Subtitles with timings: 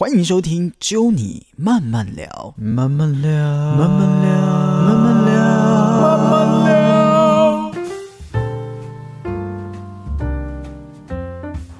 [0.00, 4.30] 欢迎收听《揪你慢慢聊》，慢慢聊，慢慢聊，
[4.86, 5.34] 慢慢聊，
[5.98, 7.72] 慢慢聊。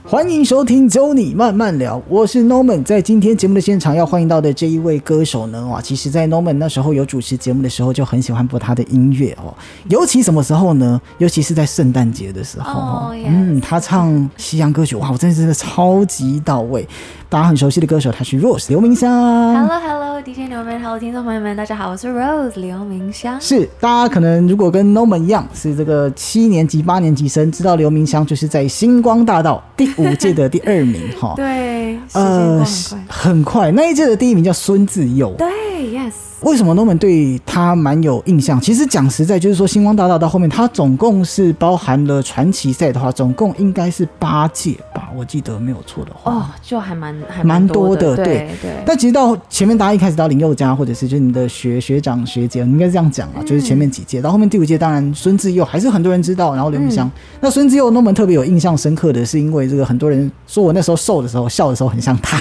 [0.04, 2.82] 欢迎收听《揪你慢慢聊》，我是 Norman。
[2.82, 9.54] 在今天节目的现场要欢迎到的这一位歌手呢，哇，其实，在 Norman 那时候有主持节目的时候，就很喜欢播他的音乐哦。
[9.88, 11.00] 尤其什么时候呢？
[11.18, 16.88] 尤其是在圣诞节的时候哦 Oh, 嗯，他唱西洋歌曲，哇，我真的真的超级到位。
[17.30, 19.12] 大家很熟悉的歌手，他是 Rose 刘明湘。
[19.12, 23.38] Hello Hello，DJ 牛们，Hello 听众朋友们，大家好，我是 Rose 刘明湘。
[23.38, 31.34] 是，大家可能如果跟 Norman 一样是这个七年级、八年级生，知道刘明湘就是在星光大道第五届的第二名哈。
[31.36, 33.06] 对，呃，很快。
[33.08, 35.34] 很快，那一届的第一名叫孙自佑。
[35.36, 38.60] 对，Yes，为什么 Norman 对他蛮有印象？
[38.60, 46.32] 其实讲实在，就是说星光大道到后面，它总共是包含了传奇赛的话，总共应该是八届吧，我记得没有错的话。
[46.32, 48.70] 哦，就还蛮还蛮多多的对对对。
[48.86, 57.10] 但其实到前面，大家一开始到林宥嘉，或者是就是你的学学长学姐，你应该是这样讲啊，就是前面几届，到后面第五届，当然孙志佑还是很多人知道，然后刘明香。
[57.40, 62.38] 那孙志佑那么特别有印象深刻的是，因为这个很多人说我那时候瘦的时候笑的时候很像他，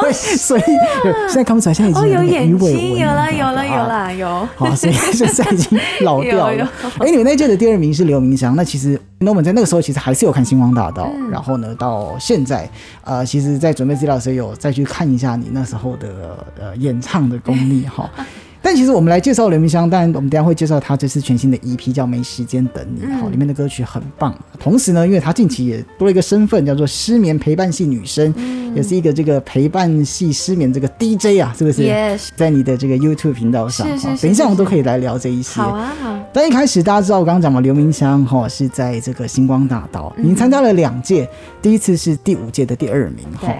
[0.00, 0.62] 所以所以
[1.04, 4.48] 有现在看不出来，现在已经鱼尾纹睛，有了，有了，有啊 了，有。
[4.56, 6.68] 好，所以现在已经老掉了。
[6.98, 12.68] 哎，你们那届的第二名是刘明祥，那其实 Norman 在那个时候其实还是有看星光大道，嗯然后呢，到现在
[13.04, 18.08] 呃，其实在准备资料的时候有再去看一下你那时候的呃演唱的功力哈。
[18.62, 24.34] 但其实我们来介绍刘明香，当然我们等一下会介绍他这次全新的 EP 叫《没时间等你》哈、嗯里面的歌曲很棒。
[24.58, 28.32] 同时呢，因为他近期也多了一个身份，叫做失眠陪伴系女生，
[28.74, 35.60] 也是一个这个陪伴系失眠这个 DJ 啊，是不是 Yes，在你的这个 YouTube 频道上，是是是哈等一下我们都可以来聊这一些。
[35.60, 36.18] 好啊，好。
[36.32, 41.28] 但一开始大家知道我刚刚讲嘛，刘明香哈是在这个星光大道，嗯已经参加了两届，
[41.62, 43.58] 第一次是第五届的第二名哈对。，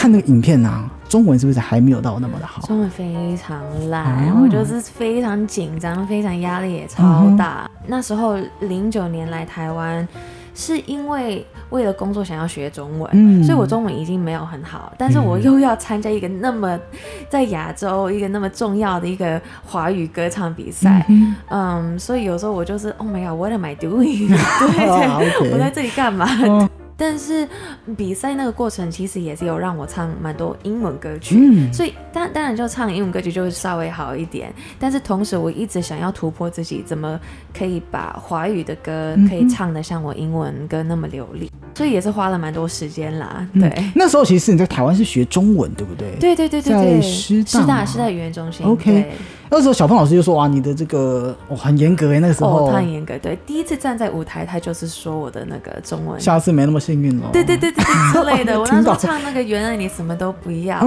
[0.00, 2.62] 看那个影片啊，中文是不是还没有到那么的好？
[2.66, 7.70] 中文非常烂，哦我就是非常紧张，非常压力也嗯超大。
[7.86, 10.08] 那时候零九年来台湾，
[10.54, 16.80] 是因为为了工作想要学中文，嗯所以我中文已经没有很好，但是我又要参加一个那么
[17.28, 21.04] 在亚洲一个那么重要的一个华语歌唱比赛，
[21.50, 24.28] 嗯所以有时候我就是 Oh my God，What am I doing？
[24.32, 26.26] 对我在这里干嘛？
[26.46, 26.66] 哦
[27.00, 27.48] 但是
[27.96, 37.18] 比赛那个过程其实也是有让我唱蛮多英文歌曲，嗯所以当当然就唱英文歌曲就会稍微好一点，但是同时我一直想要突破自己，怎么
[37.56, 43.48] 可以把华语的歌嗯可以唱得像我英文歌那么流利，所以也是花了蛮多时间啦。
[43.54, 46.10] 嗯对，那时候其实你在台湾是学中文，对不对？。
[46.20, 49.12] 对对对对师大吗师大语言中心 OK 对
[49.50, 52.66] 那时候小胖老师就说：“哇，你的这个哦很严格哎，那个时候。
[52.66, 56.18] 哦，他很严格，对，第一次站在舞台，他就是说我的那个中文。
[56.20, 60.78] 下次没那么幸运了。”对对对之类的， 我那时候唱那个原来你什么都不要，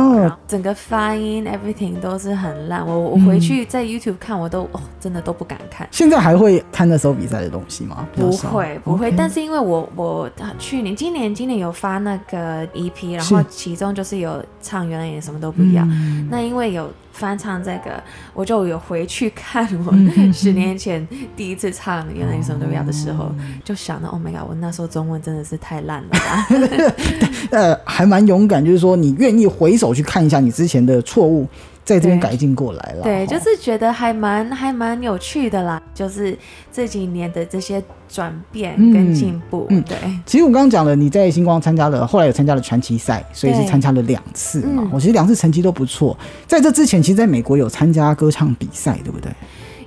[0.47, 5.87] 整个发音 everything 都是很烂，我我回去在 YouTube 看我都哦真的都不敢看。
[5.91, 8.07] 现在还会看那时候比赛的东西吗？
[8.15, 8.49] 不少。
[8.49, 13.35] 会不会但是因为我我啊去年今年今年有发那个 EP，然是。
[13.35, 16.27] 后其中就是有唱原来你什么都不要，嗯。
[16.31, 18.03] 那因为有翻唱这个，
[18.33, 21.07] 我就有回去看我嗯 十年前
[21.37, 26.47] 第一次唱原来你什么都不要的时候，哦就想到 Oh my god，我那时候中文真的是太烂了吧。
[27.51, 31.47] 呃，还蛮勇敢，就是说你愿意回首去看一下你之前的错误，
[31.83, 33.03] 在这边改进过来了。
[33.03, 36.37] 对，就是觉得还蛮还蛮有趣的啦，就是
[36.71, 44.89] 这几年的这些转变跟进步，对，其实我刚刚讲了，你在星光参加了，后来有参加了传奇赛，所以是参加了两次嘛嗯。
[44.93, 46.17] 我其实两次成绩都不错。
[46.47, 49.31] 在这之前，其实在美国有参加歌唱比赛，对不对？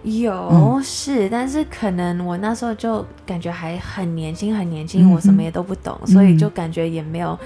[0.03, 7.37] 有、嗯是，但是可能我那时候就感觉还很年轻，很年轻，我什么也都不懂，所以就感觉也没有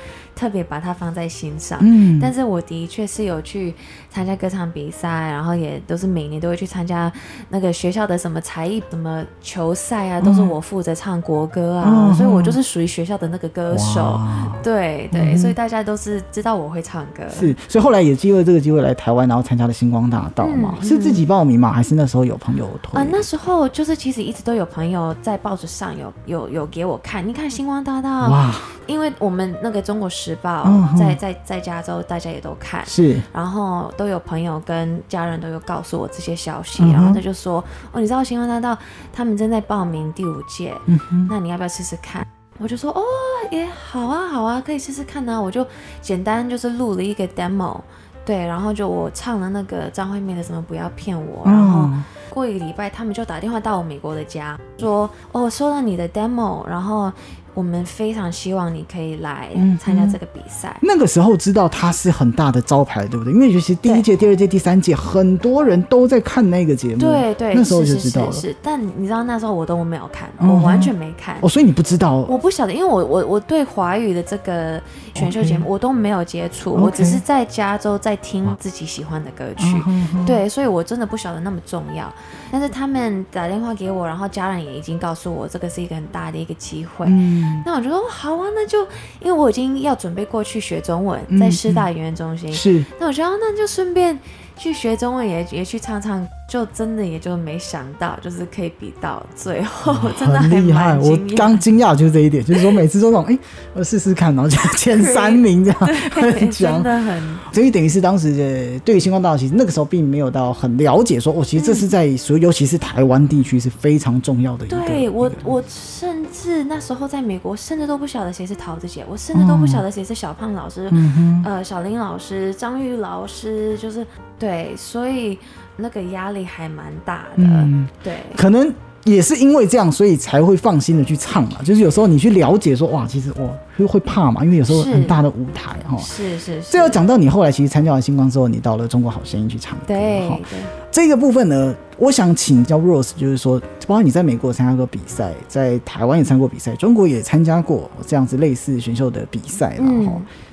[0.40, 1.78] 特别把它放在心上。
[1.82, 3.74] 嗯，但是我的确是有去
[4.08, 7.12] 参加歌唱比赛，然后也都是每年都会去参加
[7.50, 14.00] 那个学校的什么才艺、什么球赛啊，都是我负责唱国歌啊，嗯所以我就是属于学校的那个歌手。
[14.00, 17.22] 哇对对，所以大家都是知道我会唱歌。
[17.28, 20.74] 是，所以后来也机会这个机会来台湾，然后参加了星光大道嘛。
[20.80, 21.70] 嗯是自己报名吗？
[21.72, 22.98] 还是那时候有朋友推？
[22.98, 28.54] 啊、那时候就是其实一直都有朋友在报纸上有有有给我看，你看星光大道，哇，
[28.86, 30.96] 因为我们那个《中国时报嗯》嗯。
[30.96, 33.20] 在在在加州，大家也都看，是。
[33.32, 37.62] 然后都有朋友跟家人都有告诉我这些消息，嗯然后他就说，
[37.92, 38.76] 哦，你知道星光大道
[39.12, 42.26] 他们正在报名第五届，嗯哼，那你要不要试试看？
[42.58, 43.02] 我就说，哦，
[43.50, 45.40] 也好啊，好啊，可以试试看啊。
[45.40, 45.66] 我就
[46.02, 47.80] 简单就是录了一个 demo，
[48.24, 52.04] 对，然后就我唱了那个张惠妹的什么不要骗我，然后嗯。
[52.30, 57.12] 过一个礼拜，他们就打电话到我美国的家，说哦，收到你的 demo，然后
[57.54, 60.76] 我们非常希望你可以来嗯参加这个比赛。
[60.82, 63.32] 那个时候知道它是很大的招牌，对不对？
[63.32, 67.00] 因为尤其第一届、第二届、第三届，很多人都在看那个节目。
[67.00, 68.32] 对对，那时候是就是知道了。
[68.32, 71.36] 是是，但你知道那时候我都没有看，嗯我完全没看。
[71.40, 74.80] 哦，所以你不知道我不晓得，因为我我我对华语的这个
[75.14, 79.82] 选秀节目我都没有接触我只是在加州在听自己喜欢的歌曲。
[80.26, 82.12] 对，所以我真的不晓得那么重要。
[82.52, 87.06] 但是他们打电话给我，然后家人也已经告诉我，这个是一个很大的一个机会。
[87.08, 88.82] 嗯，那我就说好啊，那就
[89.20, 92.84] 因为我已经要准备过去学中文，嗯在师大语言中心，是。
[92.98, 94.18] 那我觉得哦那就顺便
[94.56, 100.98] 去学中文也也去唱唱，就真的也就没想到，就是可以比到最后，真的还很厉害。
[100.98, 103.38] 我刚惊讶就是这一点，就是说每次都那种哎，
[103.72, 105.80] 我试试看，然后就 前三名这样
[106.12, 106.82] 对， 真。
[106.82, 114.76] 的很所以等于是当时的对于星光大道，其实那个时候并没有到很了解说，哦，其实这是在所尤其是台湾地区是非常重要的一个。
[114.80, 124.04] 对我我甚至那时候在美国，甚至都不晓得谁是桃子姐，我甚至都不晓得谁是小胖老师，嗯哼，呃，小林老师、张玉老师，就是
[124.38, 125.38] 对，所以
[125.80, 127.42] 那个压力还蛮大的。
[127.44, 128.72] 嗯，对，可能
[129.04, 131.56] 也是因为这样，所以才会放心的去唱嘛。
[131.64, 135.96] 就是有时候你去了解说，哇，其实我会会怕嘛，因为有时候很大的舞台哈。
[135.98, 139.76] 是是是，这要讲到你后来其实参加完星光之后，你到了中国好声音去唱。
[139.86, 140.58] 对对，
[140.90, 149.84] 这个部分呢，我想请教 Rose，就是说，包括你在美国参加过比赛，在台湾也参加过比赛，中国也参加过这样子类似选秀的比赛啦。
[149.86, 150.12] 嗯哈、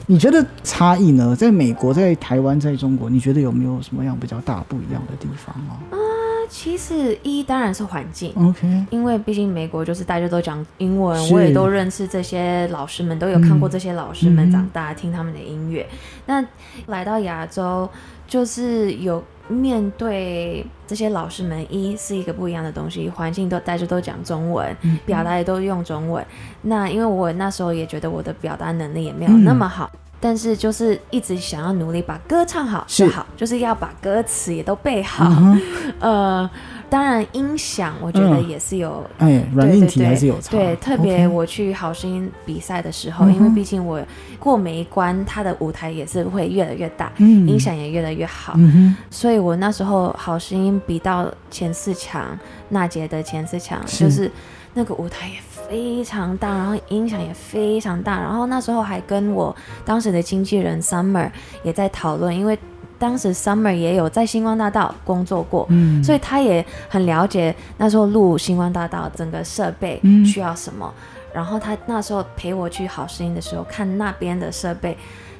[0.09, 1.35] 你觉得差异呢？
[1.35, 8.31] 在美国、在台湾、在中国，你觉得有没有什么样比较大不一样的地方啊那其实一当然是环境。
[8.37, 15.85] ？OK，因为毕竟美国就是大家都讲英文，我也都认识这些老师们，都有看过这些老师们嗯长大，听他们的音乐。
[16.25, 16.41] 那
[16.85, 17.89] 来到亚洲，
[18.29, 26.25] 就是有面对这些老师们，一是一个不一样的东西，环境都大家都讲中文，嗯表达也都用中文。
[26.61, 29.89] 那因为我那时候也觉得我的表达能力也没有嗯那么好。
[30.19, 35.25] 但是就是一直想要努力把歌唱好是就好，就是要把歌词也都背好。
[35.29, 35.61] 嗯
[35.99, 36.49] 呃，
[36.89, 38.49] 当然音响我觉得嗯。
[38.49, 40.51] 也是有哎，软硬体对对对还是有差。
[40.51, 43.35] 对，特别我去好声音比赛的时候，嗯。
[43.35, 44.01] 因为毕竟我
[44.39, 47.47] 过每一关，它的舞台也是会越来越大，嗯。
[47.47, 52.37] 音响也越来越好，嗯，所以我那时候好声音比到前四强，
[52.69, 54.05] 娜姐的前四强，是。
[54.05, 54.31] 就是
[54.73, 55.35] 那个舞台也
[55.69, 59.55] 非常大，然后影响也非常大，然后那时候还跟我
[59.85, 61.29] 当时的经纪人 Summer
[61.63, 62.57] 也在讨论，因为
[62.97, 70.25] 当时 Summer 也有在星光大道工作过，嗯，所以他也很了解那时候录星光大道整个设备嗯。
[70.25, 70.91] 需要什么。
[71.33, 74.97] 然后他那时候陪我去好声音的时候，看那边的设备，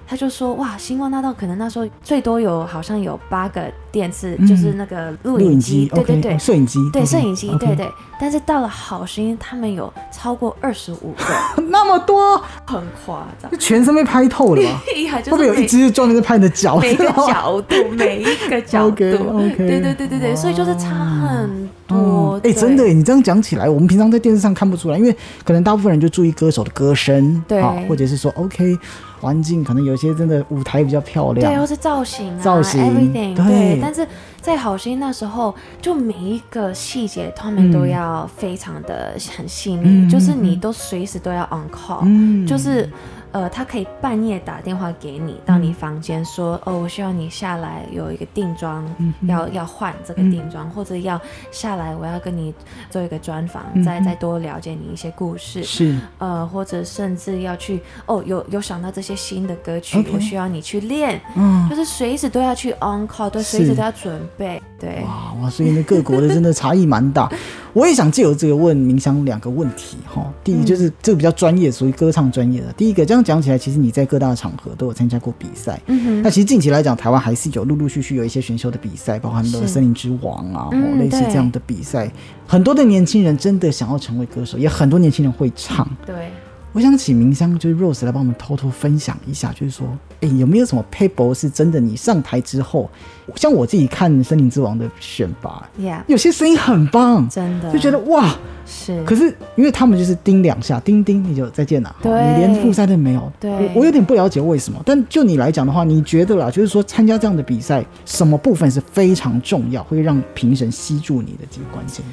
[0.07, 7.89] 他就说：“哇，星光大道可能那时候最多有好像有八个电视，嗯就是那个录录影影机，对对对哦，摄影机，对摄影机对对。
[8.19, 13.51] 但是到了好声音，他们有超过二十五个， 那么多，很夸张。
[13.59, 14.81] 全身被拍透了吧？
[14.95, 16.77] 厉害，就会不会有一只专门在拍你的脚？
[16.80, 22.39] 每个角度， 每一个角度对对对对对，所以就是差很多。
[22.44, 28.77] 哎、真的，你这样讲起来，我们平常在电视上看不出来，因为可能大部分人就注意歌手的歌声，对啊或者是说 OK
[29.19, 33.79] 环境，可能有些真的舞台比较漂亮，对，或是造型啊，造型 everything，对对。
[33.81, 34.07] 但是
[34.41, 42.89] 在好声音那时候，就每一个细节，他们都要非常的很细腻，嗯就是你都随时都要 on call，、嗯就是。
[43.37, 52.51] 呃，他可以半夜打电话给你，到你房间说，哦，我需要你下来有一个定妆，嗯要要换这个定妆，或者要下来，我要跟你
[52.89, 55.63] 做一个专访，嗯再再多了解你一些故事。
[55.63, 64.59] 是呃，或者甚至要去哦，有有想到这些新的歌曲我需要你去练，嗯就是随时都要去 on call，都随时都要准备。
[64.79, 67.29] 对，哇哇，所以呢，各国的真的差异蛮大。
[67.73, 70.25] 我也想借由这个问明香两个问题哈。
[70.43, 72.73] 第一嗯就是这个比较专业，属于歌唱专业的。
[72.73, 75.79] 第一个这样讲起来，其实你在各大场合都有参加过比赛。
[75.87, 82.11] 嗯那其实近期来讲，台湾还是有陆陆续续有一些选秀的比赛，包含了是森林之王啊，类似对这样的比赛。
[82.47, 85.85] 很多的年轻人真的想要成为歌手，也很多年轻人会唱。
[85.85, 86.31] 哼，对，
[86.74, 89.88] 我想请明香就是 Rose 来帮我们偷偷分享一下，就是说，
[90.21, 91.80] 哎，有没有什么 paper 是真的？
[91.80, 92.88] 你上台之后，
[93.36, 98.36] 像我自己看《森林之王》的选拔，，Yeah，有些声音很棒，真的就觉得哇！
[98.69, 103.31] 是，可是因为他们就是叮两下，叮叮你就再见了，对你连复赛都没有。
[103.40, 104.80] 对我我有点不了解为什么。
[104.86, 112.06] 但就你来讲的话，你觉得啦，就是说参加这样的比赛，什么部分是非常重要，会让评审吸住你的这个关键？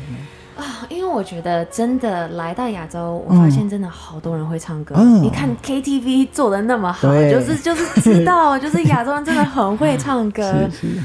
[0.64, 4.94] 啊，因为我觉得真的来到亚洲，我发现真的好多人会唱歌。
[4.98, 10.42] 嗯你看 KTV 做的那么好，就是就是知道，就是亚洲人真的很会唱歌。
[10.72, 11.02] 是是，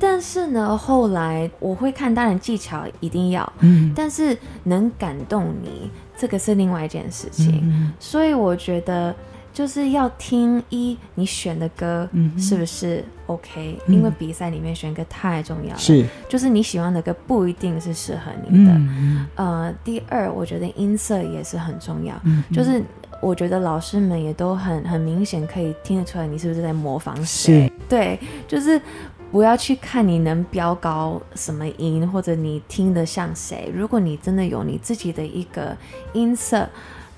[0.00, 7.60] 但是呢，后来我会看，当然技巧一定要，嗯，但是能感动你这个是另外一件事情。
[7.62, 9.14] 嗯所以我觉得
[9.52, 15.78] 就是要听一你选的歌嗯是不是 OK，、嗯因为比赛里面选歌太重要了。
[15.78, 18.72] 是，就是你喜欢的歌不一定是适合你的。
[18.72, 22.82] 嗯呃，第二，我觉得音色也是很重要，嗯就是
[23.20, 27.70] 我觉得老师们也都很很明显可以听得出来你是不是在模仿谁。
[27.88, 28.18] 对，
[28.48, 28.80] 就是
[29.30, 33.70] 不要去看你能飙高什么音，或者你听得像谁。
[33.74, 35.76] 如果你真的有你自己的一个
[36.12, 36.68] 音色，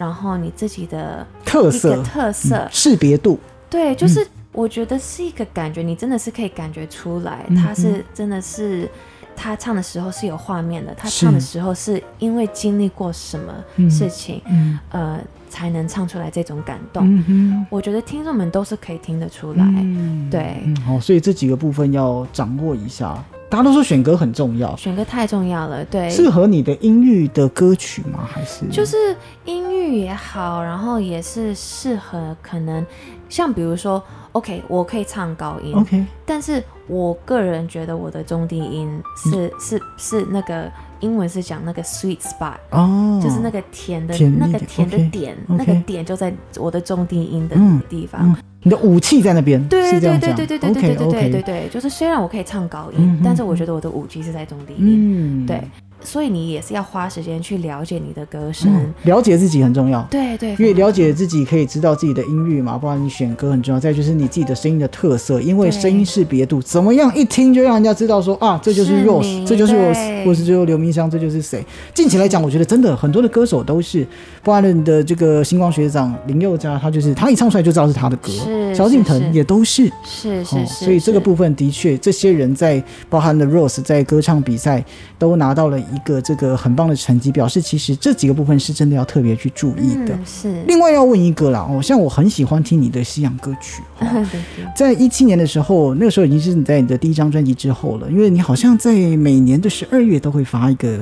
[0.04, 3.38] 然后你自己的一特色特色，嗯识别度，
[3.70, 8.88] 对，就是我觉得是一个感觉，你真的是可以感觉出来，嗯他是真的是。
[9.36, 15.20] 他唱的时候是有画面的，他唱的时候是因为经历过什么嗯事情，嗯呃，
[15.50, 17.02] 才能唱出来这种感动。
[17.26, 19.64] 嗯，我觉得听众们都是可以听得出来。
[19.64, 23.24] 嗯对嗯，好，所以这几个部分要掌握一下。
[23.54, 28.28] 大家都说选歌很重要，选歌太重要了，对，适合你的音域的歌曲吗？
[28.28, 28.66] 还是？
[28.66, 28.96] 就是
[29.44, 32.84] 音域也好，然后也是适合可能
[33.28, 36.04] 像比如说，OK，我可以唱高音 OK？
[36.26, 40.68] 但是我个人觉得我的中低音是、是是那个
[40.98, 48.20] 英文是讲那个 sweet spot，、哦，就是那个甜的那个甜的点那个点就在我的中低音的嗯地方。
[48.32, 55.44] 嗯你的武器在那边，对对对对对对对对对对对对，就是虽然我可以唱高音，但是我觉得我的武器是在中低音。
[55.44, 55.60] 嗯，对，
[56.04, 58.70] 所以你也是要花时间去了解你的歌声。
[58.72, 60.02] 嗯，了解自己很重要。
[60.10, 63.80] 对对，因为了解自己，可以知道自己的音域嘛，不然你选歌很重要。
[63.80, 71.64] 再就是你自己的声音的特色，因为声音识别度怎么样，一听就让人家知道说啊，这就是是 Rose，你这就是 Rose，对或是就是刘明湘，这就是谁。
[71.94, 74.06] 近期来讲，我觉得真的很多的歌手都是，
[74.42, 79.88] 包含的这个星光学长林宥嘉，他就是他一唱出来就知道是他的歌，是萧敬腾是是也都是。
[79.88, 84.84] 哦，是是是，所以这个部分的确，这些人在包含了 Rose 在歌唱比赛
[85.18, 90.14] 都拿到了一个这个很棒的成绩，表示其实这几个部分是真的要特别去注意的。
[90.14, 94.66] 嗯、是，另外要问一个啦，哦，像我很喜欢听你的西洋歌曲， 哦、对对。
[94.74, 100.98] 在一七年的时候，那个时候已经是你在你的第一张专辑之后了，因为你好像在每年的十二月都会发一个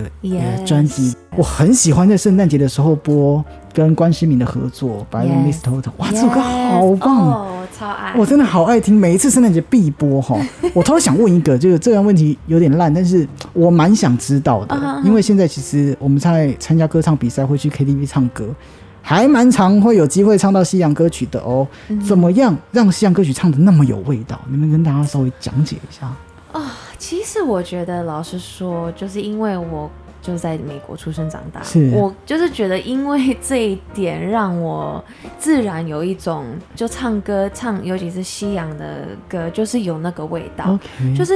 [0.66, 7.62] 专辑，我很喜欢在圣诞节的时候播跟关诗敏的合作《白龙 Yes Mistletoe》，哇，这首歌好棒！
[7.83, 10.39] 超爱，我真的好爱听，每一次圣诞节必播哈。
[10.73, 18.55] 我突然想问一个，就是这个问题有点烂，但是我蛮想知道的因为现在其实我们在参加歌唱比赛会去 KTV 唱歌，
[19.03, 21.67] 还蛮常会有机会唱到西洋歌曲的哦。
[21.89, 24.41] 嗯怎么样让西洋歌曲唱的那么有味道？
[24.49, 26.07] 能不能跟大家稍微讲解一下？
[26.53, 29.91] 啊其实我觉得，老实说，就是因为我
[30.23, 31.91] 就在美国出生长大，是。
[31.93, 35.05] 我就是觉得，因为这一点让我
[35.37, 40.67] 自然有一种就唱歌唱，尤其是西洋的歌，就是有那个味道。
[40.73, 41.35] OK，就是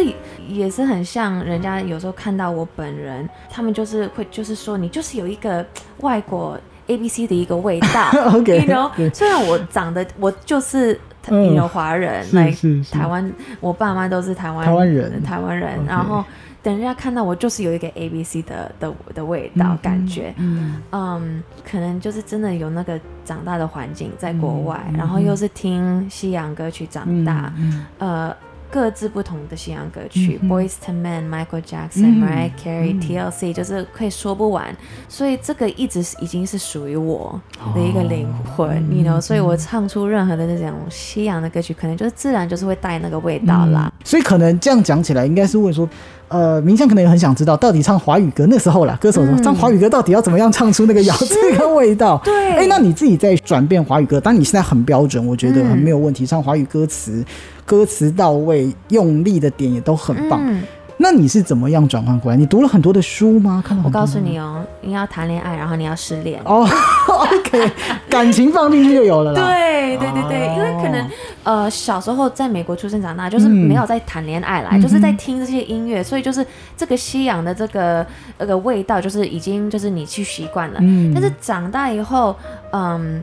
[0.49, 5.67] 也是很像人家有时候看到我本人，他们就是会就是说你就是有一个
[5.99, 9.11] 外国 A B C 的一个味道 OK，you know 对。
[9.11, 11.45] 虽然我长得我就是嗯。
[11.47, 12.55] you know 华人，是来
[12.89, 15.23] 台湾，我爸妈都是台湾台湾人。
[15.25, 15.89] 台湾人，OK。
[15.89, 16.25] 然后
[16.67, 20.83] 等人家看到我就是有一个 A B C 的的的味道、嗯感觉，嗯。
[20.91, 28.37] 嗯，可能就是真的有那个长大的环境在国外，嗯然后又是听西洋歌曲长大，嗯呃，
[28.69, 33.01] 各自不同的西洋歌曲、嗯 b o y s to Men、Michael Jackson、嗯 Mariah Carey、嗯。
[33.01, 34.75] TLC，就是可以说不完，
[35.09, 37.41] 所以这个一直是已经是属于我
[37.77, 38.83] 的一个灵魂，哦。
[38.91, 43.93] 你 know，所以我唱出任何的那种西洋的歌曲，可能就是自然就是会带那个味道啦。
[43.95, 44.03] 嗯。
[44.05, 45.89] 所以可能这样讲起来，应该是问说，
[46.29, 52.21] 呃，明相可能也很想知道，到底唱华语歌那时候啦，歌手唱华语歌到底要怎么样唱出那个咬字跟味道？
[52.25, 57.25] 对哎，那你自己在转变华语歌，当然你现在很标准，我觉得没有问题，唱华语歌词，
[57.65, 60.41] 歌词到位，用力的点也都很棒。
[60.45, 60.63] 嗯，
[60.99, 62.37] 那你是怎么样转换过来？
[62.37, 63.63] 你读了很多的书吗？
[63.85, 66.41] 我告诉你哦，你要谈恋爱，然后你要失恋。
[66.45, 66.67] 哦
[67.09, 67.71] ，OK，
[68.09, 69.41] 感情放进去就有了啦。
[69.41, 71.07] 对对对对，哦因为可能
[71.45, 76.45] 呃小时候在美国出生长大，就是嗯没有在谈恋爱啦，嗯就是在听这些音乐，所以就是
[76.77, 78.05] 这个西洋的这个
[78.39, 80.79] 那个味道，就是已经就是你去习惯了。
[80.81, 82.35] 嗯但是长大以后，
[82.73, 83.23] 嗯。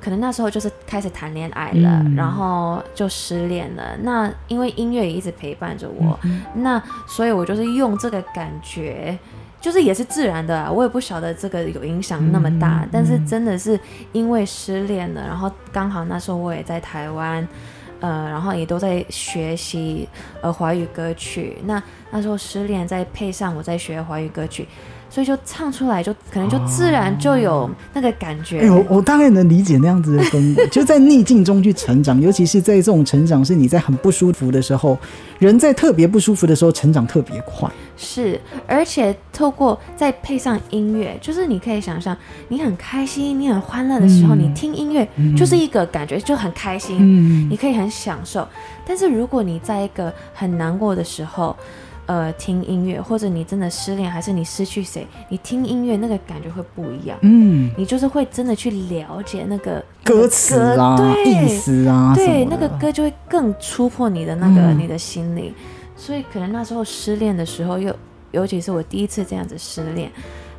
[0.00, 3.96] 可能那时候就是开始谈恋爱了，嗯然后就失恋了。
[4.02, 9.18] 那因为音乐也一直陪伴着我，嗯那所以我就是用这个感觉，
[9.60, 13.78] 就是也是自然的、啊，我也不晓得这个有影响那么大，嗯但是真的是
[14.12, 17.46] 因为失恋了，然后刚好那时候我也在台湾。
[18.02, 20.08] 呃，然后也都在学习
[20.40, 21.56] 呃华语歌曲。
[21.66, 21.80] 那
[22.10, 24.66] 那时候失恋，再配上我在学华语歌曲，
[25.12, 28.60] 所以就唱出来就可能就自然就有那个感觉。
[28.60, 34.96] 哎、我我大概能理解那样子的氛围，就在逆境中去成长， 尤其是在这种成长是你在很不舒服的时候，
[35.38, 37.70] 人在特别不舒服的时候成长特别快。
[37.94, 42.16] 是，而且透过再配上音乐，就是你可以想象，
[42.48, 48.48] 你很开心、你很欢乐的时候，嗯你听音乐就是一个感觉就很开心，嗯你可以很享受。
[48.86, 51.54] 但是如果你在一个很难过的时候，
[52.06, 57.16] 呃，听音乐，或者你真的失恋，还是你失去谁，你听音乐那个感觉会不一样。
[57.22, 64.78] 嗯，你就是会真的去了解那个歌词啦、对意思啊，对，那个歌就会更突破你的那个、嗯。
[64.78, 65.54] 你的心灵，
[65.96, 67.94] 所以可能那时候失恋的时候，又
[68.32, 70.10] 尤其是我第一次这样子失恋，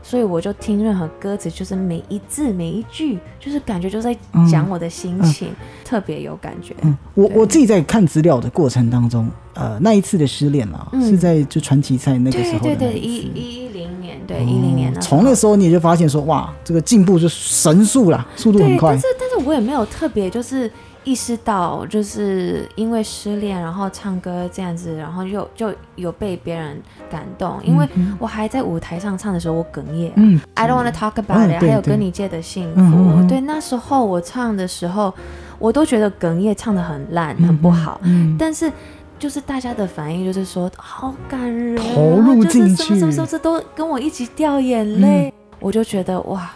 [0.04, 4.16] 所以我就听任何歌词，就是每一字每一句，就是感觉就在
[4.52, 5.48] 讲我的心情，
[5.84, 6.76] 特别有感觉。
[6.82, 13.64] 嗯，我我自己在看资料的过程当中，呃，那一次的失恋啊，嗯是在就传奇赛那个时候对对对，一一。
[13.74, 19.00] 一零年，对一零年从那时候你也就发现说，哇，这个进步就神速啦，速度很，快但。
[19.00, 20.72] 是但是我也没有特别就是
[21.04, 30.12] 意识到，就是因为失恋，然后唱歌这样子，然后又就有被别人感动，因为我还在舞台上唱的时候，我哽咽。
[30.16, 33.28] 嗯 I don't want to talk about 嗯 it，、对还有跟你借的幸福。
[33.28, 35.14] 对，那时候我唱的时候，
[35.60, 38.00] 我都觉得哽咽唱的很烂，很不好。
[38.04, 38.72] 嗯，但是
[39.20, 46.52] 就是大家的反应就是说好感人，投入进就是什么什么去什么，这都跟我一起掉眼泪，我就觉得哇，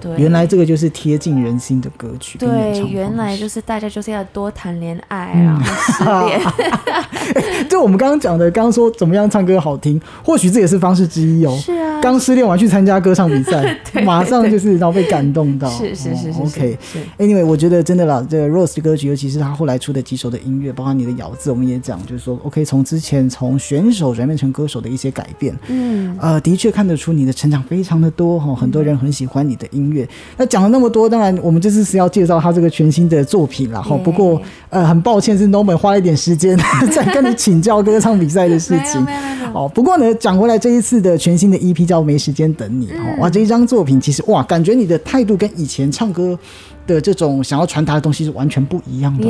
[0.00, 5.44] 对，原来这个就是贴近人心的歌曲对，原来就是大家就是要多谈恋爱，嗯。
[5.44, 6.40] 然后失恋，
[7.68, 11.56] 就我们刚刚讲的，刚刚说怎么样唱歌好听，或许这也是方式之一哦。
[11.60, 15.68] 是啊，刚失恋完去参加歌唱比赛， 马上就是然后被感动到。
[15.70, 16.98] 是是是是哦 OK，是。
[17.00, 30.08] 是 Anyway，我觉得真的啦，这个 Rose 的歌曲，尤其是他后来出的几首的音乐，包括你的咬字，我们也讲，就是说，OK，从之前从选手转变成歌手的一些改变，嗯，呃，的确看得出你的成长非常的多哈、很多人很喜欢你的音乐。
[30.36, 33.96] 那讲了那么多，当然我们这次是要介绍他这个全新的作品啦哈。
[33.98, 34.40] 不过
[34.70, 36.58] 呃，很抱歉是 Norman 花了一点时间
[36.92, 39.04] 在跟你请教歌唱比赛的事情。
[39.54, 46.38] 哦，不过呢，讲回来这一次的全新的 EP 叫《没时间等你》嗯哦，哇，这一张作品其实哇，感觉你的态度跟以前唱歌
[46.88, 49.28] 的这种想要传达的东西是完全不一样的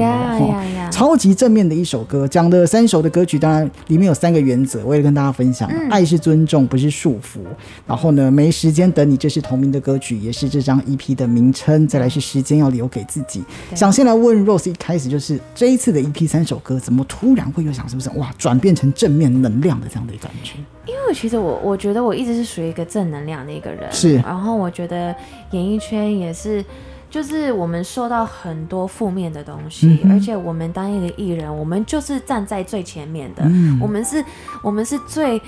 [0.90, 5.68] 超级正面的一首歌，讲的三首的歌曲，当然里面有三个原则，我也跟大家分享。
[5.70, 7.40] 嗯爱是尊重，不是束缚。
[7.86, 11.88] 然后呢，没时间等你，这是同名的歌曲，也是这张 EP 的名称。
[11.88, 13.42] 再来是时间要留给自己。
[13.74, 20.54] 想先来问 Rose，一开始就是这一次的 EP 三首歌，怎么突然会有想是不是哇转变成正面能量的这样的一个感觉？
[20.86, 25.14] 因为其实我我觉得我一直是属于一个正能量的一个人，是然后我觉得
[25.52, 26.64] 演艺圈也是。
[27.10, 34.24] 就是我们受到很多负面的东西，嗯而且我们当一个艺人，我们就是站在最前面的，嗯我们是，
[34.62, 35.40] 我们是最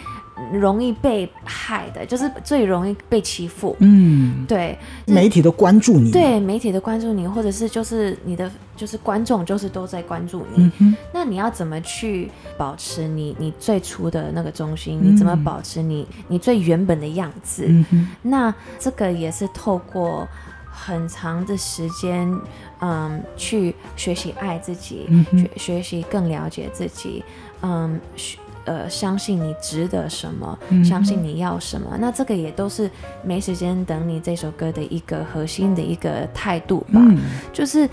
[0.52, 3.76] 容易被害的，就是最容易被欺负。
[3.80, 10.72] 嗯，对，媒体都关注你。，对媒体都关注你，或者是就是你的就是观众，就是都在关注你。
[10.78, 14.98] 嗯，那你要怎么去保持你你最初的那个中心？
[15.02, 17.66] 嗯你怎么保持你你最原本的样子？
[17.68, 20.26] 嗯，那这个也是透过
[20.70, 22.34] 很长的时间，
[22.80, 27.24] 嗯，去学习爱自己，嗯学学习更了解自己，
[27.62, 31.96] 嗯，学呃，相信你值得什么，嗯相信你要什么。
[31.98, 32.90] 那这个也都是
[33.24, 37.00] 没时间等你这首歌的一个核心的一个态度吧。
[37.00, 37.18] 嗯
[37.52, 37.88] 就是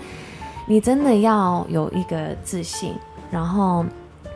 [0.66, 2.92] 你真的要有一个自信，
[3.30, 3.84] 然后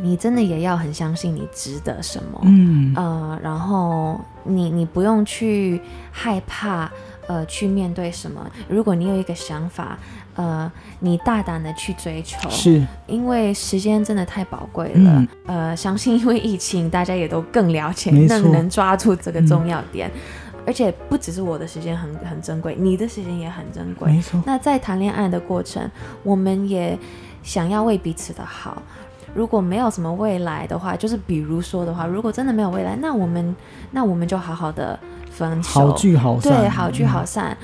[0.01, 2.41] 你真的也要很相信你值得什么。
[2.45, 6.91] 嗯呃，然后你你不用去害怕，
[7.27, 8.51] 呃，去面对什么。
[8.69, 9.99] 如果你有一个想法，
[10.35, 15.11] 呃，你大胆的去追求，是，因为时间真的太宝贵了。
[15.11, 20.11] 嗯呃，相信因为疫情，大家也都更了解，更能抓住这个重要点。
[20.65, 24.13] 而且不只是我的时间很很珍贵，你的时间也很珍贵。
[24.13, 25.91] 没错，那在谈恋爱的过程，
[26.23, 26.97] 我们也
[27.43, 28.81] 想要为彼此的好。
[29.35, 33.57] 如果没有什么未来的话，就是比如说的话，如果真的没有未来，那我们
[33.91, 34.97] 那我们就好好的
[35.33, 37.57] 分手，好聚好散，对，好聚好散。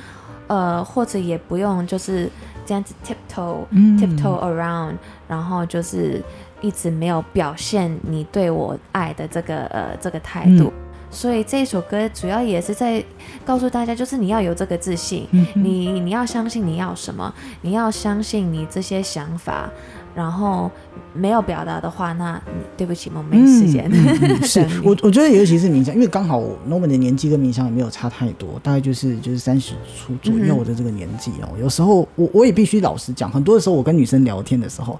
[0.48, 2.28] 呃，或者也不用就是
[2.64, 3.98] 这样子 tiptoe、嗯。
[3.98, 4.94] tiptoe around，
[5.28, 6.22] 然后就是
[6.62, 10.64] 一直没有表现你对我爱的这个呃这个态度。
[10.64, 10.72] 嗯。
[11.10, 13.04] 所以这首歌主要也是在
[13.44, 15.46] 告诉大家，就是你要有这个自信，嗯。
[15.54, 19.68] 你你要相信你要什么，你要相信你这些想法，
[20.14, 20.70] 然后
[21.14, 22.40] 没有表达的话，那
[22.76, 23.90] 对不起，我没时间。
[24.42, 31.48] 是我我觉得尤其是冥想，因为刚好 Norman 的年纪跟冥想也没有差太多，大概就是就是三十出左右的这个年纪哦。
[31.60, 34.98] 有时候我我也必须老实讲，很多的时候我跟女生聊天的时候，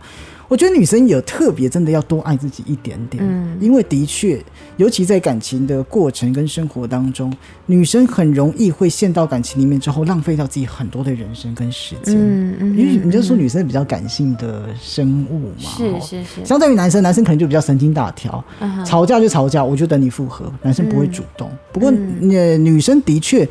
[0.48, 4.42] 我觉得女生有特别真的要多爱自己一点点，嗯因为的确，
[4.76, 7.32] 尤其在感情的过程跟生活当中，
[7.66, 12.14] 女生很容易会陷到感情里面之后，浪费掉自己很多的人生跟时间。
[12.16, 21.51] 嗯嗯，因为你就说嗯女生比较感性的生物嘛，是哦是是，相对于男生，男生可能就比较神经大条，嗯吵架就吵架，我就等你复合，男生不会主动。
[21.72, 23.46] 不过，嗯呃，女生的确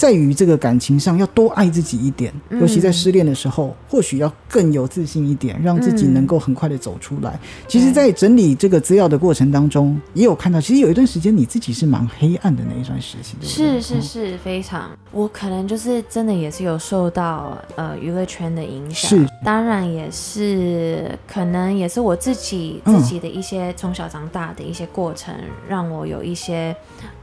[0.00, 2.58] 在于这个感情上要多爱自己一点，嗯。
[2.58, 7.38] 尤其在失恋的时候，或许要更有自信一点，让自己嗯能够很快的走出来。
[7.68, 13.48] 其实，在整理这个资料的过程当中，也有看到，其实有一段时间你自己是蛮黑暗的那一段时期，对对？
[13.50, 14.88] 是是是，非常。
[15.12, 22.96] 我可能就是真的也是有受到呃娱乐圈的影响，是，当然也是可能也是我自己嗯。
[23.00, 25.34] 自己的一些从小长大的一些过程，
[25.68, 26.74] 让我有一些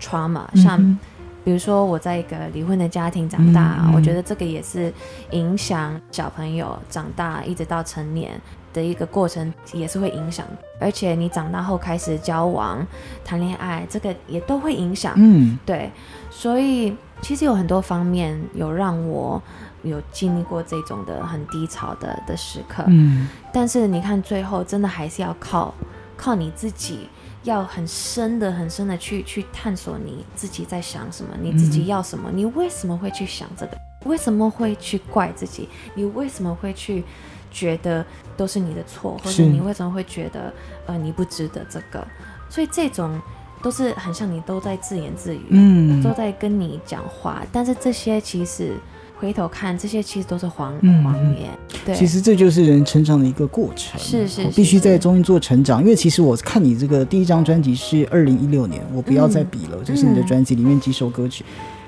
[0.02, 1.00] trauma，嗯像哼
[1.48, 4.92] 比如说我在一个离婚的家庭长大，嗯嗯我觉得这个也是
[5.32, 8.38] 影响小朋友长大一直到成年
[8.74, 10.46] 的一个过程，也是会影响。
[10.78, 12.86] 而且你长大后开始交往、
[13.24, 15.14] 谈恋爱，这个也都会影响。
[15.16, 15.90] 嗯对，
[16.30, 19.42] 所以其实有很多方面有让我
[19.84, 22.84] 有经历过这种的很低潮的的时刻。
[22.88, 25.74] 嗯但是你看，最后真的还是要靠
[26.18, 27.08] 靠你自己，
[27.48, 33.78] 要很深的、很深的去去探索你自己在想什么，你自己要什么，你为什么会去想这个？
[34.06, 35.68] 为什么会去怪自己？
[35.96, 37.04] 你为什么会去
[37.50, 38.06] 觉得
[38.36, 40.54] 都是你的错，或是者你为什么会觉得
[40.86, 42.06] 呃你不值得这个？
[42.50, 43.20] 所以这种
[43.62, 48.76] 都是很像你都在自言自语，嗯都在跟你讲话，但是这些其实
[49.20, 51.50] 回头看，这些其实都是谎嗯谎言。
[51.86, 55.82] 对，其实这就是人成长的一个过程，是是必须在中间做成长。
[55.82, 61.44] 因为其实我看你这个第一张专辑是二零一六年，我不要再比了，就是你的专辑里面几首歌曲，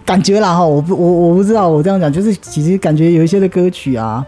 [0.05, 4.25] 感觉啦哈，我不我我不知道，我这样讲就是其实感觉有一些的歌曲啊，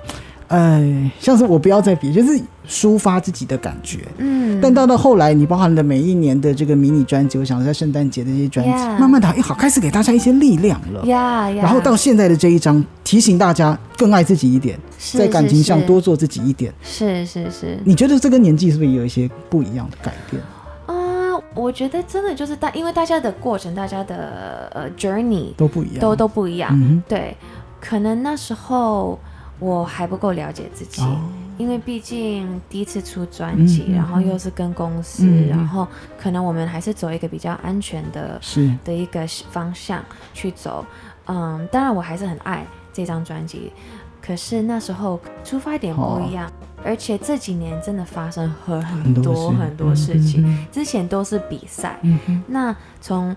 [0.52, 2.38] 哎，像是我不要再比，就是
[2.68, 4.00] 抒发自己的感觉。
[4.18, 11.06] 嗯，但到到后来，你包含了每一年的这个迷你专辑，我想在圣诞节的这些专辑慢慢的，哎，好开始给大家一些力量了。
[11.06, 16.74] 呀呀，然后到现在的这一张，提醒大家更爱自己一点，是在感情上多做自己一点。
[16.84, 20.42] 是是是，你觉得这个年纪是不是也有一些不一样的改变？
[20.86, 27.38] 啊、我觉得真的就是大，因为大家的过程，大家的呃 journey 都不一样，都都不一样，嗯对，
[27.80, 29.18] 可能那时候
[29.62, 31.02] 我还不够了解自己。
[31.04, 31.22] 哦，
[31.58, 35.88] 因为毕竟第一次出专辑，然后又是跟公司，然后
[36.20, 40.84] 可能我们还是走一个比较安全的是，的一个方向去走。
[41.28, 43.72] 嗯，当然我还是很爱这张专辑，
[44.20, 46.52] 可是那时候出发点不一样，
[46.84, 50.44] 而且这几年真的发生很很多很多事情。
[50.44, 52.00] 嗯之前都是比赛，
[52.48, 53.36] 那从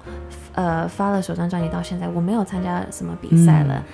[0.55, 3.85] 呃发了首张专辑到现在，我没有参加什么比赛了，嗯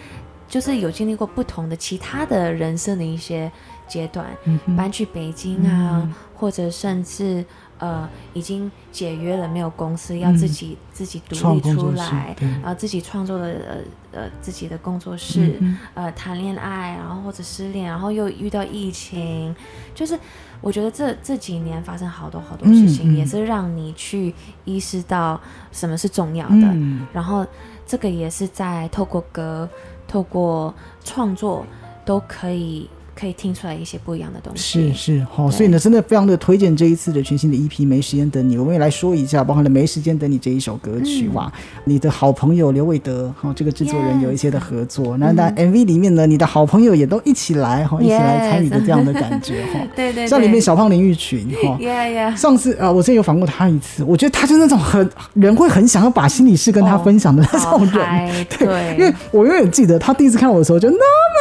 [0.50, 3.50] 就是有经历过不同的其他的人生的一些
[3.88, 7.44] 阶段，嗯搬去北京啊，嗯或者甚至
[7.78, 13.76] 呃已经解约了，没有公司，要自己、自己独立出来，然后自己创作了呃
[14.12, 19.54] 呃自己的工作室，嗯呃谈恋爱，然后或者失恋，然后又遇到疫情，
[19.94, 20.18] 就是
[20.60, 24.34] 我觉得这这几年发生好多好多事情，也是让你去
[24.64, 27.06] 意识到什么是重要的，嗯。
[27.12, 27.46] 然后
[27.86, 29.68] 这个也是在透过歌、
[30.10, 31.64] 透过创作
[32.04, 32.90] 都可以
[33.20, 34.90] 可以听出来一些不一样的东西。
[34.92, 35.56] 是是好，对。
[35.56, 41.34] 所以呢，真的非常的推荐这一次的全新的 EP《没时间等你》，我们也来说一下，包含了《没时间等你》这一首歌曲、嗯。
[41.34, 41.52] 哇，
[41.84, 51.78] 你的好朋友刘伟德哈、这个制作人有一些的合作，那那 MV 里面呢，你的好朋友也都一起来哈、一起来参与的这样的感觉 哈、对对对，像里面小胖林玉群哈。
[52.36, 57.92] 上次啊、呃我之前有访过他一次，我觉得他就是那种很人会很想要把心里事跟他分享的那种人。
[57.94, 60.96] 嗨，对，因为我永远记得他第一次看我的时候，就那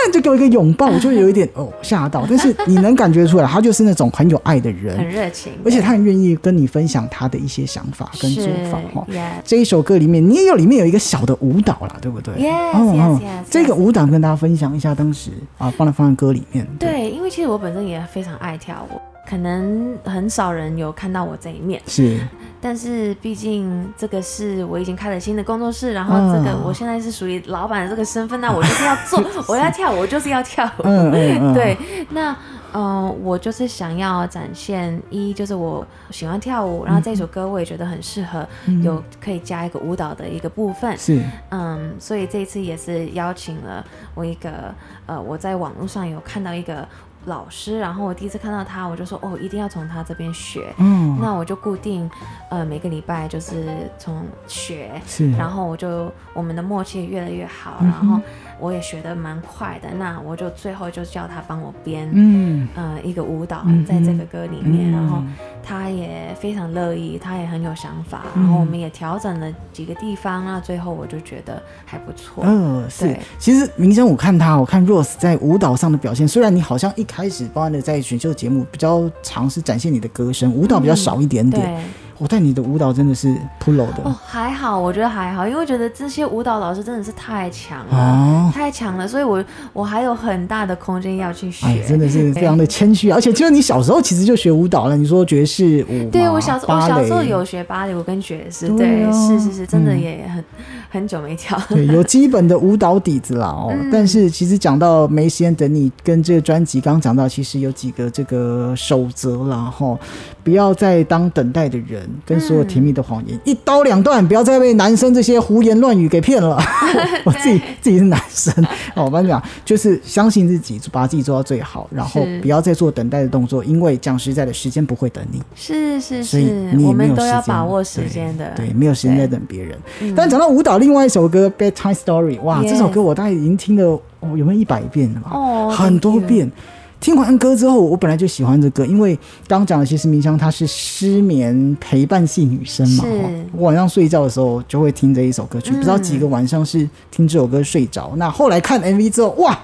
[0.08, 2.26] 么就给我一个拥抱，我就有一点 哦吓到。
[2.30, 9.08] 但是你能感觉出来，他就是那种很有爱的人很，热情，而且他很愿意跟你分享他的一些想法跟做法哈。
[9.44, 16.68] 这一首歌里面，你也有里面有一个小的舞蹈啦，对不对 yes, 这个舞蹈跟大家分享一下，当时啊，放在放在歌里面。
[16.78, 22.20] 对，因为其实我本身也非常爱跳舞，可能很少人有看到我这一面，是。
[22.60, 30.82] 但是毕竟这个是我已经开了新的工作室，然后这个嗯我现在是属于老板的这个身份，那我就是要做， 我要跳舞，我就是要跳舞。
[30.84, 31.78] 嗯嗯嗯，对，
[32.10, 32.32] 那
[32.74, 38.84] 嗯、呃我就是想要展现一，就是我喜欢跳舞，然后这首歌我也觉得很适合嗯。
[38.84, 40.98] 有可以加一个舞蹈的一个部分。
[40.98, 41.22] 是。
[41.52, 46.86] 嗯，所以这一次也是邀请了我一个呃，我在网络上有看到一个
[47.30, 50.74] 老师，然后我第一次看到他，我就说哦，一定要从他这边学。
[50.78, 52.10] 嗯，那我就固定
[52.50, 58.20] 呃每个礼拜就是从学，是，然后我就我们的默契越来越好，然后
[58.60, 59.90] 我也学的蛮快的。
[59.98, 65.24] 那我就最后就叫他帮我编，嗯呃一个舞蹈嗯在这个歌里面，嗯然后
[65.64, 72.44] 他也非常乐意，他也很有想法，然后我们也调整了几个地方，那最后我就觉得还不错。
[72.46, 73.16] 嗯，是。
[73.38, 81.62] 其实明生，我看他，我看 Rose 在舞蹈上的表现，虽然你好像一开始包含的在选秀节目比较尝试展现你的歌声，舞蹈比较少一点点。
[81.64, 81.84] 对，
[82.20, 91.66] 我、但你的舞蹈真的是 pro 的哦，还好，我觉得还好，因为我觉得这些舞蹈老师真的是太强了，哦太强了，所以我我还有很大的空间要去学。
[91.66, 93.16] 哎，真的是非常的谦虚啊！
[93.16, 100.44] 而且就是你小时候其实就学舞蹈了，你说爵士舞，对我小时候，我小时候有学芭蕾舞跟爵士，对是是是，真的嗯也很、
[100.90, 101.60] 很久没跳。
[101.70, 103.70] 对，有基本的舞蹈底子啦哦。
[103.80, 109.98] 嗯但是其实讲到没时间等你跟这个专辑，刚刚讲到其实有几个这个守则啦哈，
[110.44, 116.58] 不要再当等待的人，跟所有甜蜜的谎言、一刀两断，不要再被男生这些胡言乱语给骗了。
[117.24, 118.54] 我自己自己是男生
[118.96, 125.42] 哦，我跟你讲，就是相信自己，把自己做到最好，然后不要再做等待的动作，因为讲实在的，时间不会等你。
[125.56, 128.52] 是是所以是你，们都没有时间要把握时间的。
[128.56, 129.78] 对，没有时间在等别人。
[130.02, 135.32] 嗯但讲到舞蹈，另外一首歌《Bedtime Story》，哇这首歌我大概已经听了哦，有没有一百遍了吧？
[135.34, 136.52] 哦，很多遍。
[137.00, 139.16] 听完歌之后，我本来就喜欢这歌，因为
[139.48, 143.06] 刚刚讲的，其实明香她是失眠陪伴系女生嘛，
[143.54, 148.12] 我晚上睡觉的时候就会听这一首歌曲，嗯不知道几个晚上是听这首歌睡着。
[148.18, 149.58] 那后来看 MV 之后，哇，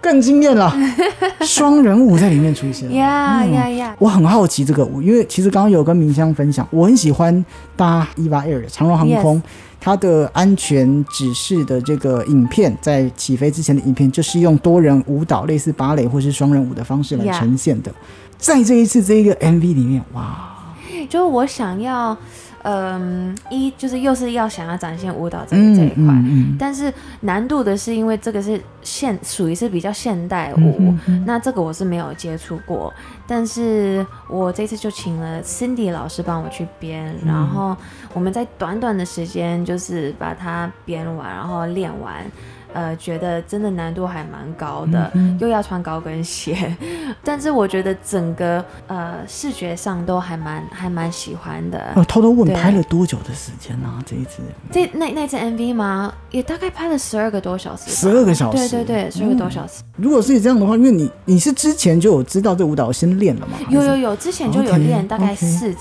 [0.00, 0.74] 更惊艳了，
[1.42, 2.92] 双人舞在里面出现。
[2.94, 3.96] 呀嗯呀呀！
[3.98, 7.44] 我很好奇这个舞，因为其实刚刚有跟明香分享，我很喜欢
[7.76, 9.42] 搭 EVA Air 长荣航空
[9.78, 17.92] 它的安全指示的这个影片，在起飞之前的影片，就是用多人舞蹈，类似芭蕾或是双人舞的方式来呈现的。
[18.38, 20.74] 在这一次这一个 MV 里面，哇，
[21.08, 22.16] 就是我想要，
[22.62, 26.56] 嗯，一就是又是要想要展现舞蹈这嗯这一块，嗯嗯。
[26.58, 30.94] 但是难度的是因为这个是现属于是比较现代舞，
[31.24, 32.92] 那这个我是没有接触过，
[33.26, 37.28] 但是我这次就请了 Cindy 老师帮我去编，嗯。
[37.28, 37.76] 然后
[38.12, 42.24] 我们在短短的时间就是把它编完，然后练完。
[42.72, 46.76] 呃，觉得真的难度还蛮高的，嗯又要穿高跟鞋，
[47.24, 51.92] 但是我觉得整个呃视觉上都还蛮还蛮喜欢的。
[51.96, 54.38] 哦，偷偷问拍了多久的时间呢、这一支
[54.70, 56.12] 这那那支 MV 吗？
[56.30, 57.92] 也大概拍了十二个多小时吧。
[57.92, 59.82] 十二个小时，对对对，十二个多小时。
[59.96, 63.58] 如果是这样的话，因为你你是之前就有知道这舞蹈先练了吗？
[63.68, 65.74] 有有有，之前就有练大概四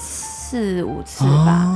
[0.50, 1.70] 四五次吧。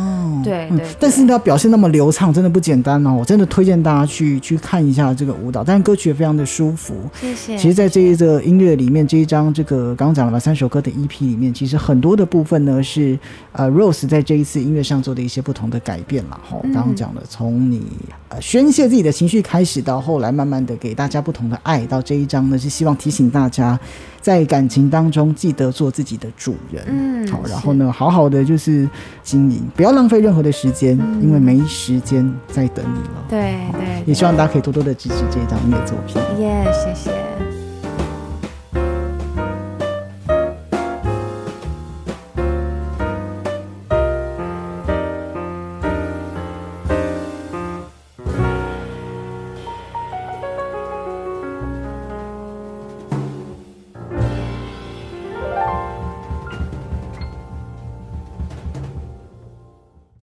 [0.43, 3.13] 对但是要，表现那么流畅，真的不简单哦。
[3.13, 6.95] 我真的推荐大家去去看一下这个舞蹈，但是歌曲也非常的舒服。
[7.21, 7.57] 谢谢。
[7.57, 13.17] 其实，在这一个音乐里面，这一张这个刚刚讲了吧，三首歌的 EP 里面，其实很多的部分呢是
[13.51, 16.39] 呃 Rose 在这一次音乐上做的一些不同的改变啦。
[16.49, 17.83] 哈、嗯刚刚讲了，从你
[18.29, 23.79] 呃宣泄自己的情绪开始，到后来慢慢的给大家不同的爱，到这一张呢是希望提醒大家，
[24.23, 26.81] 在感情当中记得做自己的主人。
[26.87, 28.89] 嗯好，然是后呢，好好的就是
[29.21, 33.25] 经营，不要浪费任何的时间，嗯因为没时间在等你了。
[33.29, 36.15] 对对，也希望大家可以多多的支持这一张音乐作品。
[36.39, 37.52] 耶谢谢。